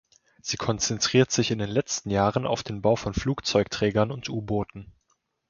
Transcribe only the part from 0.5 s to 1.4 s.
konzentriert